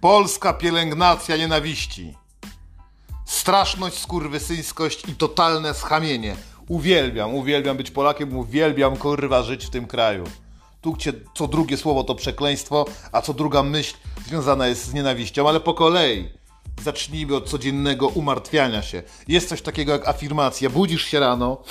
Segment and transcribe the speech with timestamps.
[0.00, 2.14] Polska pielęgnacja nienawiści.
[3.26, 6.36] Straszność, skurwysyńskość i totalne schamienie.
[6.68, 10.24] Uwielbiam, uwielbiam być Polakiem, uwielbiam kurwa żyć w tym kraju.
[10.80, 13.94] Tu gdzie co drugie słowo to przekleństwo, a co druga myśl
[14.26, 16.28] związana jest z nienawiścią, ale po kolei.
[16.82, 19.02] Zacznijmy od codziennego umartwiania się.
[19.28, 20.70] Jest coś takiego jak afirmacja.
[20.70, 21.62] Budzisz się rano,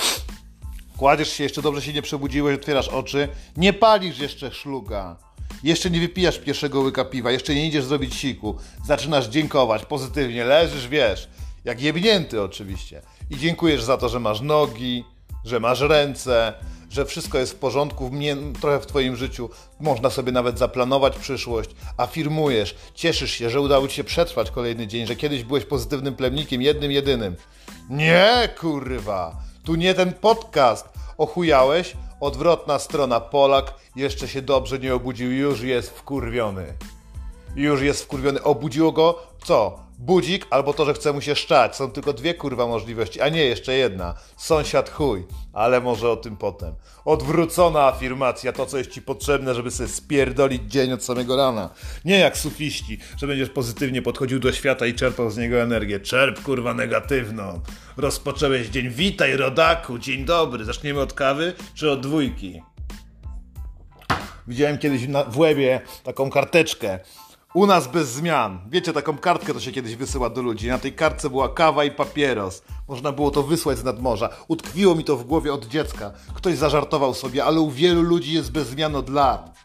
[0.97, 5.28] kładziesz się, jeszcze dobrze się nie przebudziłeś, otwierasz oczy, nie palisz jeszcze szluga.
[5.63, 8.55] Jeszcze nie wypijasz pierwszego łyka piwa, jeszcze nie idziesz zrobić siku.
[8.85, 11.29] Zaczynasz dziękować pozytywnie, leżysz, wiesz,
[11.65, 13.01] jak jebnięty oczywiście.
[13.29, 15.03] I dziękujesz za to, że masz nogi,
[15.45, 16.53] że masz ręce,
[16.89, 19.49] że wszystko jest w porządku, w mnie, trochę w Twoim życiu.
[19.79, 21.69] Można sobie nawet zaplanować przyszłość.
[21.97, 26.61] Afirmujesz, cieszysz się, że udało Ci się przetrwać kolejny dzień, że kiedyś byłeś pozytywnym plemnikiem,
[26.61, 27.35] jednym, jedynym.
[27.89, 29.35] Nie, kurwa!
[29.63, 30.89] Tu nie ten podcast.
[31.17, 31.93] Ochujałeś?
[32.19, 33.19] Odwrotna strona.
[33.19, 36.73] Polak jeszcze się dobrze nie obudził, już jest wkurwiony.
[37.55, 38.43] Już jest wkurwiony.
[38.43, 39.88] Obudziło go co?
[39.99, 41.75] Budzik albo to, że chce mu się szczać.
[41.75, 44.15] Są tylko dwie kurwa możliwości, a nie jeszcze jedna.
[44.37, 46.73] Sąsiad chuj, ale może o tym potem.
[47.05, 51.69] Odwrócona afirmacja, to co jest ci potrzebne, żeby sobie spierdolić dzień od samego rana.
[52.05, 55.99] Nie jak sufiści, że będziesz pozytywnie podchodził do świata i czerpał z niego energię.
[55.99, 57.61] Czerp kurwa negatywną.
[57.97, 60.65] Rozpocząłeś dzień, witaj rodaku, dzień dobry.
[60.65, 62.61] Zaczniemy od kawy czy od dwójki?
[64.47, 66.99] Widziałem kiedyś na, w łebie taką karteczkę
[67.53, 68.59] u nas bez zmian.
[68.69, 70.67] Wiecie, taką kartkę to się kiedyś wysyła do ludzi.
[70.67, 72.61] Na tej kartce była kawa i papieros.
[72.87, 74.29] Można było to wysłać z nadmorza.
[74.47, 76.11] Utkwiło mi to w głowie od dziecka.
[76.33, 79.55] Ktoś zażartował sobie, ale u wielu ludzi jest bez zmian od lat.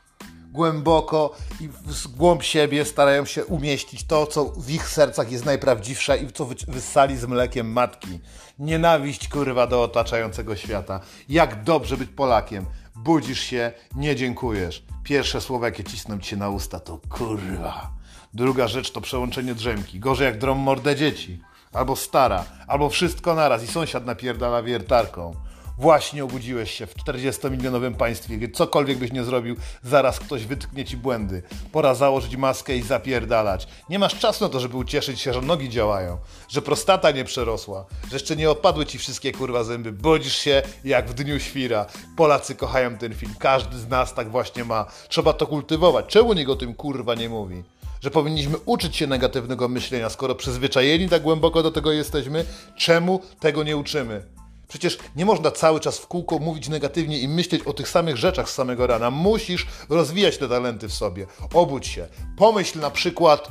[0.52, 6.18] Głęboko i w głąb siebie starają się umieścić to, co w ich sercach jest najprawdziwsze
[6.18, 8.20] i co wyssali z mlekiem matki.
[8.58, 11.00] Nienawiść kurwa do otaczającego świata.
[11.28, 12.66] Jak dobrze być Polakiem.
[12.96, 14.84] Budzisz się, nie dziękujesz.
[15.05, 17.91] Pierwsze słowa, jakie cisną ci się na usta, to kurwa.
[18.34, 20.01] Druga rzecz to przełączenie drzemki.
[20.01, 21.42] Gorzej jak drom mordę dzieci.
[21.73, 25.34] Albo stara, albo wszystko naraz i sąsiad napierdala wiertarką.
[25.79, 30.96] Właśnie obudziłeś się w 40-milionowym państwie, gdzie cokolwiek byś nie zrobił, zaraz ktoś wytknie ci
[30.96, 31.42] błędy.
[31.73, 33.68] Pora założyć maskę i zapierdalać.
[33.89, 36.18] Nie masz czasu na to, żeby ucieszyć się, że nogi działają,
[36.48, 39.92] że prostata nie przerosła, że jeszcze nie opadły ci wszystkie kurwa zęby.
[39.92, 41.86] Budzisz się jak w dniu świra.
[42.17, 44.86] Polacy kochają ten film, każdy z nas tak właśnie ma.
[45.08, 46.06] Trzeba to kultywować.
[46.06, 47.62] Czemu nikt o tym kurwa nie mówi?
[48.01, 52.45] że powinniśmy uczyć się negatywnego myślenia, skoro przyzwyczajeni tak głęboko do tego jesteśmy,
[52.77, 54.33] czemu tego nie uczymy?
[54.74, 58.51] Przecież nie można cały czas w kółko mówić negatywnie i myśleć o tych samych rzeczach
[58.51, 59.11] z samego rana.
[59.11, 61.27] Musisz rozwijać te talenty w sobie.
[61.52, 62.08] Obudź się.
[62.36, 63.48] Pomyśl na przykład,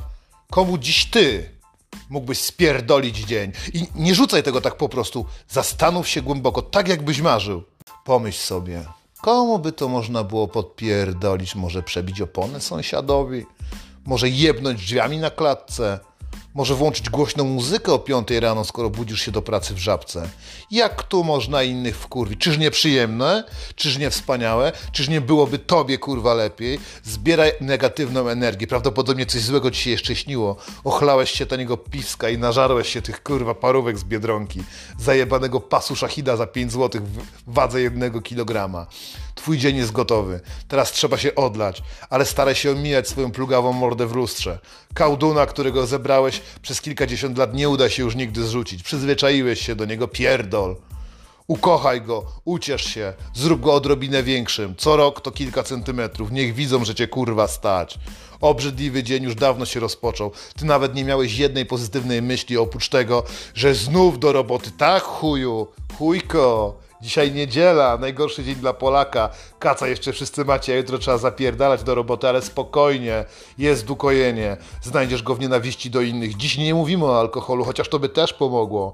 [0.50, 1.50] komu dziś ty
[2.10, 3.52] mógłbyś spierdolić dzień.
[3.74, 5.26] I nie rzucaj tego tak po prostu.
[5.48, 7.62] Zastanów się głęboko, tak jakbyś marzył.
[8.04, 8.84] Pomyśl sobie,
[9.22, 11.54] komu by to można było podpierdolić?
[11.54, 13.46] Może przebić oponę sąsiadowi?
[14.06, 16.00] Może jebnąć drzwiami na klatce?
[16.54, 20.28] Może włączyć głośną muzykę o 5 rano, skoro budzisz się do pracy w żabce.
[20.70, 22.40] Jak tu można innych wkurwić?
[22.40, 23.44] Czyż nie przyjemne?
[23.74, 24.72] Czyż nie wspaniałe?
[24.92, 26.78] Czyż nie byłoby tobie kurwa lepiej?
[27.04, 28.66] Zbieraj negatywną energię.
[28.66, 30.56] Prawdopodobnie coś złego ci się jeszcze śniło.
[30.84, 34.62] Ochlałeś się taniego piwska i nażarłeś się tych kurwa parówek z Biedronki.
[34.98, 37.02] Zajebanego pasu szachida za 5 zł
[37.46, 38.86] w wadze jednego kilograma.
[39.34, 40.40] Twój dzień jest gotowy.
[40.68, 44.58] Teraz trzeba się odlać, ale staraj się omijać swoją plugawą mordę w lustrze.
[44.94, 48.82] Kałduna, którego zebrałeś przez kilkadziesiąt lat, nie uda się już nigdy zrzucić.
[48.82, 50.76] Przyzwyczaiłeś się do niego, pierdol.
[51.46, 54.74] Ukochaj go, uciesz się, zrób go odrobinę większym.
[54.76, 56.32] Co rok to kilka centymetrów.
[56.32, 57.98] Niech widzą, że cię kurwa stać.
[58.40, 60.32] Obrzydliwy dzień już dawno się rozpoczął.
[60.56, 63.24] Ty nawet nie miałeś jednej pozytywnej myśli oprócz tego,
[63.54, 64.70] że znów do roboty.
[64.70, 65.66] Tak, chuju,
[65.98, 66.78] chujko.
[67.04, 69.30] Dzisiaj niedziela, najgorszy dzień dla Polaka.
[69.58, 73.24] Kaca jeszcze wszyscy macie, a jutro trzeba zapierdalać do roboty, ale spokojnie,
[73.58, 74.56] jest ukojenie.
[74.82, 76.36] Znajdziesz go w nienawiści do innych.
[76.36, 78.92] Dziś nie mówimy o alkoholu, chociaż to by też pomogło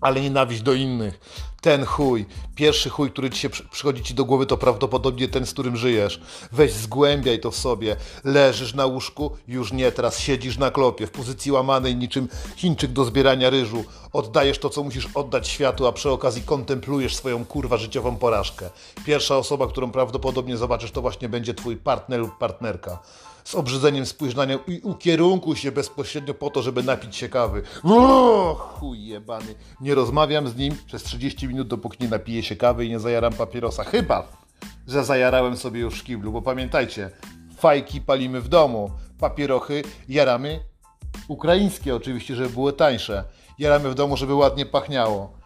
[0.00, 1.20] ale nienawiść do innych.
[1.60, 5.52] Ten chuj, pierwszy chuj, który ci się przychodzi ci do głowy, to prawdopodobnie ten, z
[5.52, 6.20] którym żyjesz.
[6.52, 7.96] Weź zgłębiaj to w sobie.
[8.24, 13.04] Leżysz na łóżku, już nie, teraz siedzisz na klopie, w pozycji łamanej niczym Chińczyk do
[13.04, 13.84] zbierania ryżu.
[14.12, 18.70] Oddajesz to, co musisz oddać światu, a przy okazji kontemplujesz swoją kurwa życiową porażkę.
[19.04, 22.98] Pierwsza osoba, którą prawdopodobnie zobaczysz, to właśnie będzie twój partner lub partnerka
[23.44, 27.62] z obrzydzeniem spójrz na nią i ukierunkuj się bezpośrednio po to, żeby napić się kawy.
[27.84, 29.54] O, chuj jebany.
[29.80, 33.32] Nie rozmawiam z nim przez 30 minut, dopóki nie napiję się kawy i nie zajaram
[33.32, 33.84] papierosa.
[33.84, 34.28] Chyba,
[34.88, 37.10] że zajarałem sobie już w kiblu, bo pamiętajcie,
[37.56, 40.60] fajki palimy w domu, papierochy jaramy
[41.28, 43.24] ukraińskie oczywiście, żeby były tańsze.
[43.58, 45.39] Jaramy w domu, żeby ładnie pachniało.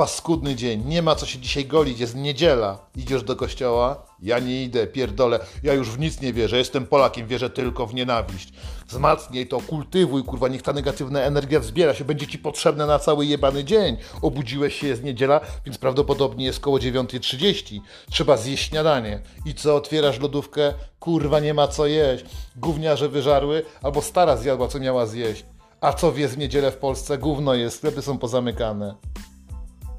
[0.00, 2.78] Paskudny dzień, nie ma co się dzisiaj golić, jest niedziela.
[2.96, 4.06] Idziesz do kościoła?
[4.22, 7.94] Ja nie idę, pierdolę, ja już w nic nie wierzę, jestem Polakiem, wierzę tylko w
[7.94, 8.52] nienawiść.
[8.88, 13.26] Wzmacnij to, kultywuj, kurwa, niech ta negatywna energia wzbiera się, będzie ci potrzebna na cały
[13.26, 13.96] jebany dzień.
[14.22, 17.80] Obudziłeś się, jest niedziela, więc prawdopodobnie jest koło 9.30.
[18.10, 19.22] Trzeba zjeść śniadanie.
[19.46, 20.74] I co, otwierasz lodówkę?
[21.00, 22.24] Kurwa, nie ma co jeść.
[22.56, 25.44] Gówniarze wyżarły, albo stara zjadła, co miała zjeść.
[25.80, 27.18] A co wie w niedzielę w Polsce?
[27.18, 28.94] Gówno jest, sklepy są pozamykane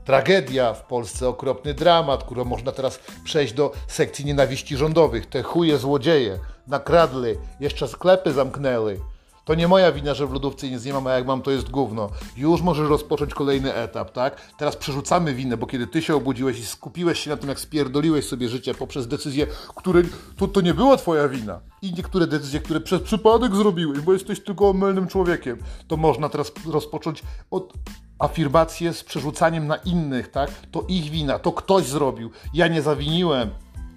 [0.05, 5.25] tragedia w Polsce, okropny dramat, który można teraz przejść do sekcji nienawiści rządowych.
[5.25, 8.97] Te chuje złodzieje nakradli, jeszcze sklepy zamknęli.
[9.45, 11.69] To nie moja wina, że w lodówce nic nie mam, a jak mam, to jest
[11.69, 12.09] gówno.
[12.37, 14.41] Już możesz rozpocząć kolejny etap, tak?
[14.57, 18.27] Teraz przerzucamy winę, bo kiedy ty się obudziłeś i skupiłeś się na tym, jak spierdoliłeś
[18.27, 20.01] sobie życie poprzez decyzje, które
[20.37, 21.59] to, to nie była twoja wina.
[21.81, 25.57] I niektóre decyzje, które przez przypadek zrobiłeś, bo jesteś tylko omylnym człowiekiem,
[25.87, 27.73] to można teraz rozpocząć od
[28.21, 30.49] afirmację z przerzucaniem na innych, tak?
[30.71, 32.31] To ich wina, to ktoś zrobił.
[32.53, 33.49] Ja nie zawiniłem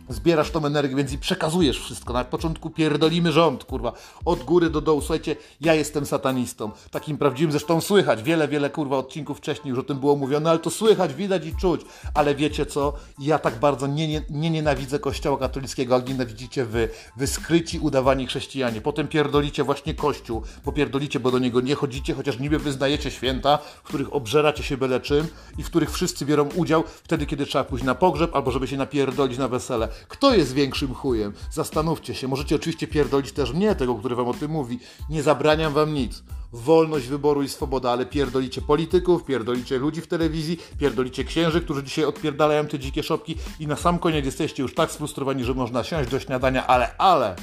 [0.09, 2.13] zbierasz tą energię, więc i przekazujesz wszystko.
[2.13, 3.93] Na początku pierdolimy rząd, kurwa,
[4.25, 5.01] od góry do dołu.
[5.01, 6.71] Słuchajcie, ja jestem satanistą.
[6.91, 10.59] Takim prawdziwym, zresztą słychać, wiele, wiele, kurwa, odcinków wcześniej już o tym było mówione, ale
[10.59, 11.81] to słychać, widać i czuć.
[12.15, 12.93] Ale wiecie co?
[13.19, 16.89] Ja tak bardzo nie, nie, nie nienawidzę Kościoła katolickiego, jak nienawidzicie wy.
[17.17, 18.81] Wy skryci, udawani chrześcijanie.
[18.81, 23.83] Potem pierdolicie właśnie Kościół, popierdolicie, bo do niego nie chodzicie, chociaż niby wyznajecie święta, w
[23.83, 25.27] których obżeracie się byle czym
[25.59, 28.77] i w których wszyscy biorą udział wtedy, kiedy trzeba pójść na pogrzeb albo żeby się
[28.77, 29.89] napierdolić na wesele.
[30.09, 31.33] Kto jest większym chujem?
[31.53, 32.29] Zastanówcie się.
[32.29, 34.79] Możecie oczywiście pierdolić też mnie, tego, który wam o tym mówi.
[35.11, 36.23] Nie zabraniam wam nic.
[36.53, 42.05] Wolność wyboru i swoboda, ale pierdolicie polityków, pierdolicie ludzi w telewizji, pierdolicie księży, którzy dzisiaj
[42.05, 46.11] odpierdalają te dzikie szopki i na sam koniec jesteście już tak sfrustrowani, że można siąść
[46.11, 47.37] do śniadania, ale, ale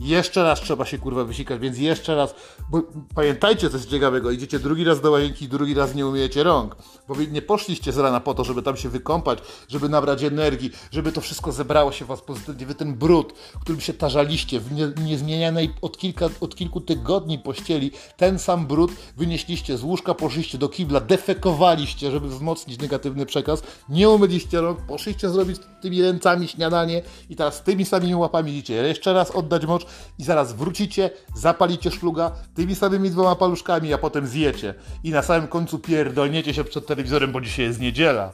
[0.00, 2.34] jeszcze raz trzeba się kurwa wysikać, więc jeszcze raz,
[2.70, 2.82] bo
[3.14, 6.76] pamiętajcie coś ciekawego, idziecie drugi raz do łazienki, drugi raz nie umiejecie rąk,
[7.08, 11.12] bo nie poszliście z rana po to, żeby tam się wykąpać, żeby nabrać energii, żeby
[11.12, 14.92] to wszystko zebrało się w was pozytywnie, wy ten brud, którym się tarzaliście w nie,
[15.04, 20.68] niezmienianej od, kilka, od kilku tygodni pościeli, ten sam brud wynieśliście z łóżka, poszliście do
[20.68, 27.36] kibla, defekowaliście, żeby wzmocnić negatywny przekaz, nie umyliście rąk, poszliście zrobić tymi ręcami śniadanie i
[27.36, 28.74] teraz tymi samymi łapami idziecie.
[28.74, 29.86] Jeszcze raz oddać mocz,
[30.18, 34.74] i zaraz wrócicie, zapalicie szluga tymi samymi dwoma paluszkami, a potem zjecie.
[35.04, 38.32] I na samym końcu pierdolniecie się przed telewizorem, bo dzisiaj jest niedziela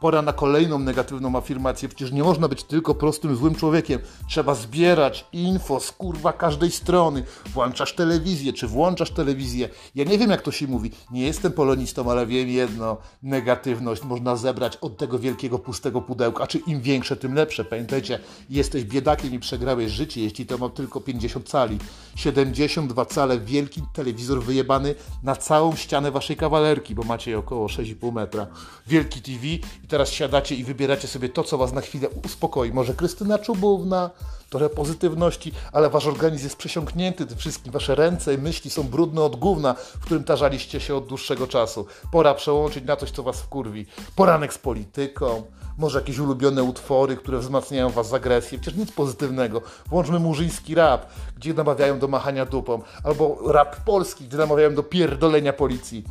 [0.00, 1.88] pora na kolejną negatywną afirmację.
[1.88, 4.00] Przecież nie można być tylko prostym, złym człowiekiem.
[4.28, 7.24] Trzeba zbierać info z kurwa każdej strony.
[7.46, 9.68] Włączasz telewizję, czy włączasz telewizję.
[9.94, 10.90] Ja nie wiem, jak to się mówi.
[11.10, 12.96] Nie jestem polonistą, ale wiem jedno.
[13.22, 16.46] Negatywność można zebrać od tego wielkiego, pustego pudełka.
[16.46, 17.64] Czy im większe, tym lepsze.
[17.64, 18.18] Pamiętajcie,
[18.50, 21.78] jesteś biedakiem i przegrałeś życie, jeśli to ma tylko 50 cali.
[22.16, 28.46] 72 cale, wielki telewizor wyjebany na całą ścianę waszej kawalerki, bo macie około 6,5 metra.
[28.86, 29.46] Wielki TV
[29.86, 32.72] i teraz siadacie i wybieracie sobie to, co was na chwilę uspokoi.
[32.72, 34.10] Może Krystyna Czubówna,
[34.50, 37.72] trochę pozytywności, ale wasz organizm jest przesiąknięty tym wszystkim.
[37.72, 41.86] Wasze ręce i myśli są brudne od gówna, w którym tarzaliście się od dłuższego czasu.
[42.12, 43.86] Pora przełączyć na coś, co was wkurwi.
[44.16, 45.42] Poranek z polityką,
[45.78, 48.58] może jakieś ulubione utwory, które wzmacniają was z agresję.
[48.58, 49.62] Przecież nic pozytywnego.
[49.86, 51.06] Włączmy murzyński rap,
[51.36, 52.82] gdzie namawiają do machania dupą.
[53.04, 56.04] Albo rap polski, gdzie namawiają do pierdolenia policji.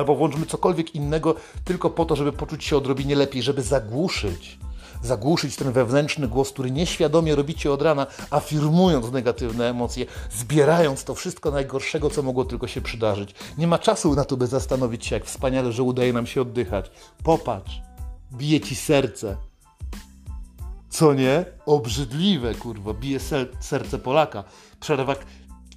[0.00, 4.58] Albo włączmy cokolwiek innego tylko po to, żeby poczuć się odrobinie lepiej, żeby zagłuszyć.
[5.02, 11.50] Zagłuszyć ten wewnętrzny głos, który nieświadomie robicie od rana, afirmując negatywne emocje, zbierając to wszystko
[11.50, 13.34] najgorszego, co mogło tylko się przydarzyć.
[13.58, 16.90] Nie ma czasu na to, by zastanowić się, jak wspaniale, że udaje nam się oddychać.
[17.24, 17.80] Popatrz,
[18.32, 19.36] bije ci serce.
[20.88, 21.44] Co nie?
[21.66, 23.20] Obrzydliwe, kurwa, bije
[23.60, 24.44] serce Polaka.
[24.80, 25.18] Przerywak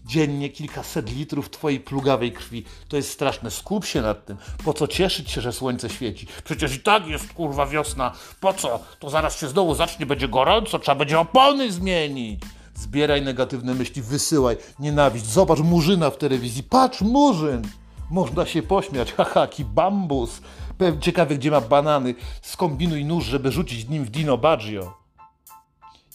[0.05, 2.63] dziennie kilkaset litrów twojej plugawej krwi.
[2.87, 3.51] To jest straszne.
[3.51, 4.37] Skup się nad tym.
[4.65, 6.27] Po co cieszyć się, że słońce świeci?
[6.43, 8.11] Przecież i tak jest kurwa wiosna.
[8.39, 8.79] Po co?
[8.99, 12.41] To zaraz się znowu zacznie, będzie gorąco, trzeba będzie opony zmienić.
[12.75, 15.25] Zbieraj negatywne myśli, wysyłaj nienawiść.
[15.25, 16.63] Zobacz murzyna w telewizji.
[16.63, 17.61] Patrz, murzyn!
[18.09, 19.13] Można się pośmiać.
[19.17, 20.41] Haha, jaki bambus.
[20.99, 22.15] Ciekawy, gdzie ma banany.
[22.41, 25.02] Skombinuj nóż, żeby rzucić nim w Dino Baggio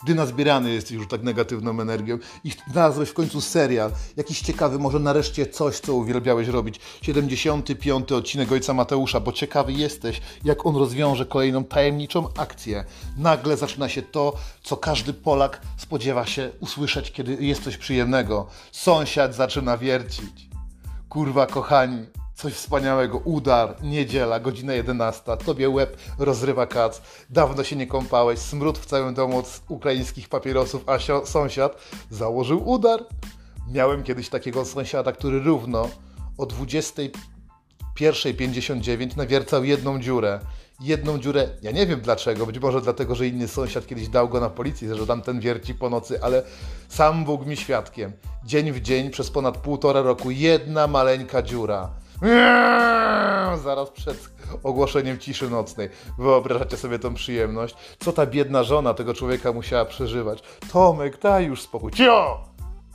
[0.02, 4.98] gdy nazbierany jesteś już tak negatywną energią i znalazłeś w końcu serial, jakiś ciekawy, może
[4.98, 6.80] nareszcie coś, co uwielbiałeś robić.
[7.02, 8.12] 75.
[8.12, 12.84] odcinek Ojca Mateusza, bo ciekawy jesteś, jak on rozwiąże kolejną tajemniczą akcję.
[13.16, 18.46] Nagle zaczyna się to, co każdy Polak spodziewa się usłyszeć, kiedy jest coś przyjemnego.
[18.72, 20.48] Sąsiad zaczyna wiercić.
[21.08, 22.06] Kurwa, kochani,
[22.38, 28.78] Coś wspaniałego, udar, niedziela, godzina 11, tobie łeb rozrywa kac, dawno się nie kąpałeś, smród
[28.78, 31.78] w całym domu od ukraińskich papierosów, a sąsiad
[32.10, 33.04] założył udar.
[33.72, 35.88] Miałem kiedyś takiego sąsiada, który równo
[36.38, 37.02] o 20
[37.94, 40.40] pierwszej 59 nawiercał jedną dziurę.
[40.80, 44.40] Jedną dziurę, ja nie wiem dlaczego, być może dlatego, że inny sąsiad kiedyś dał go
[44.40, 46.42] na policję, że tamten wierci po nocy, ale
[46.88, 48.12] sam Bóg mi świadkiem.
[48.44, 51.90] Dzień w dzień przez ponad półtora roku jedna maleńka dziura.
[52.22, 54.30] Eee, Zaraz przed
[54.62, 55.88] ogłoszeniem ciszy nocnej.
[56.18, 57.74] Wyobrażacie sobie tą przyjemność?
[57.98, 60.42] Co ta biedna żona tego człowieka musiała przeżywać?
[60.72, 61.92] Tomek, daj już spokój.
[61.92, 62.44] Cio!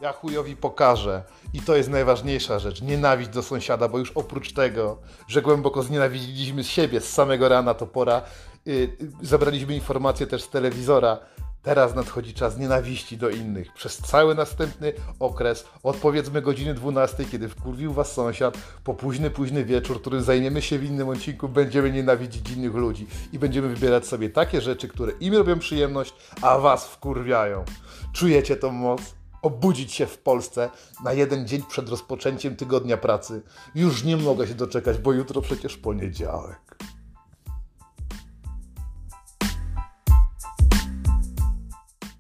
[0.02, 1.24] Ja chujowi pokażę.
[1.54, 2.82] I to jest najważniejsza rzecz.
[2.82, 7.88] Nienawiść do sąsiada, bo już oprócz tego, że głęboko znienawidziliśmy siebie z samego rana, to
[7.88, 8.22] pora.
[8.66, 11.18] Yy, zabraliśmy informacje też z telewizora.
[11.64, 13.74] Teraz nadchodzi czas nienawiści do innych.
[13.74, 19.66] Przez cały następny okres, od powiedzmy godziny 12, kiedy wkurwił was sąsiad, po późny, późny
[19.66, 24.30] wieczór, którym zajmiemy się w innym odcinku, będziemy nienawidzić innych ludzi i będziemy wybierać sobie
[24.30, 27.66] takie rzeczy, które im robią przyjemność, a was wkurwiają.
[28.14, 29.02] Czujecie tą moc?
[29.42, 30.70] Obudzić się w Polsce
[31.04, 33.42] na jeden dzień przed rozpoczęciem tygodnia pracy.
[33.76, 36.78] Już nie mogę się doczekać, bo jutro przecież poniedziałek.